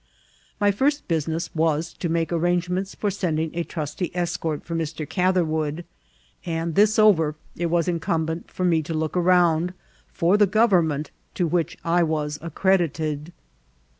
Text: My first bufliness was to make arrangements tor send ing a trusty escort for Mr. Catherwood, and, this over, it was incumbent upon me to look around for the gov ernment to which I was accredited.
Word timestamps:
My 0.59 0.71
first 0.71 1.07
bufliness 1.07 1.51
was 1.53 1.93
to 1.93 2.09
make 2.09 2.33
arrangements 2.33 2.95
tor 2.99 3.11
send 3.11 3.39
ing 3.39 3.51
a 3.53 3.63
trusty 3.63 4.09
escort 4.15 4.65
for 4.65 4.73
Mr. 4.73 5.07
Catherwood, 5.07 5.85
and, 6.43 6.73
this 6.73 6.97
over, 6.97 7.35
it 7.55 7.67
was 7.67 7.87
incumbent 7.87 8.47
upon 8.49 8.67
me 8.69 8.81
to 8.81 8.95
look 8.95 9.15
around 9.15 9.75
for 10.11 10.37
the 10.37 10.47
gov 10.47 10.69
ernment 10.71 11.09
to 11.35 11.45
which 11.45 11.77
I 11.85 12.01
was 12.01 12.39
accredited. 12.41 13.31